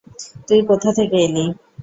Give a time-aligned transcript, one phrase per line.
[0.47, 1.45] তুই কোথা থেকে এলি?